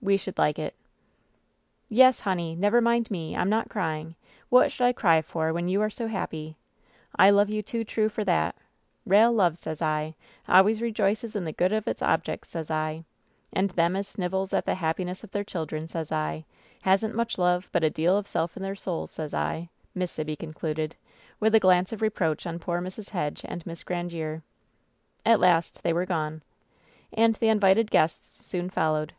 We 0.00 0.16
should 0.16 0.38
like 0.38 0.56
it/' 0.56 0.72
"Yes, 1.90 2.20
honey! 2.20 2.54
Never 2.56 2.80
mind 2.80 3.10
me! 3.10 3.36
I'm 3.36 3.50
not 3.50 3.68
crying! 3.68 4.14
What 4.48 4.72
should 4.72 4.84
I 4.86 4.94
cry 4.94 5.20
for, 5.20 5.52
when 5.52 5.68
you 5.68 5.82
are 5.82 5.90
so 5.90 6.06
happy? 6.06 6.56
I 7.16 7.28
love 7.28 7.50
you 7.50 7.60
too 7.62 7.84
true 7.84 8.08
for 8.08 8.24
that! 8.24 8.54
Rale 9.04 9.34
love, 9.34 9.58
sez 9.58 9.82
I, 9.82 10.14
always 10.48 10.80
rejoices 10.80 11.36
in 11.36 11.44
the 11.44 11.52
good 11.52 11.74
of 11.74 11.86
its 11.86 12.00
objects, 12.00 12.48
sez 12.48 12.70
I! 12.70 13.04
And 13.52 13.68
them 13.72 13.94
as 13.94 14.08
snivels 14.08 14.54
at 14.54 14.64
the 14.64 14.76
happiness 14.76 15.24
of 15.24 15.30
their 15.30 15.44
children, 15.44 15.86
sez 15.88 16.10
I, 16.10 16.46
hasn't 16.80 17.14
much 17.14 17.36
love, 17.36 17.68
but 17.70 17.84
a 17.84 17.90
deal 17.90 18.16
of 18.16 18.26
self 18.26 18.56
in 18.56 18.62
their 18.62 18.74
souls, 18.74 19.10
sez 19.10 19.34
I!" 19.34 19.68
Miss 19.94 20.10
Sibby 20.10 20.36
con 20.36 20.54
cluded, 20.54 20.96
with 21.38 21.54
a 21.54 21.60
glance 21.60 21.92
of 21.92 22.00
reproach 22.00 22.46
on 22.46 22.58
poor 22.58 22.80
Mrs. 22.80 23.10
Hedge 23.10 23.42
and 23.44 23.66
Miss 23.66 23.84
Grandiere. 23.84 24.40
At 25.26 25.38
last 25.38 25.82
they 25.82 25.92
were 25.92 26.06
gone. 26.06 26.42
And 27.12 27.34
the 27.34 27.48
invited 27.50 27.90
guests 27.90 28.42
soon 28.46 28.70
followed. 28.70 29.12